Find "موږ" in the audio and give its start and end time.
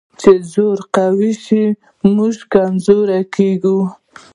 2.15-2.35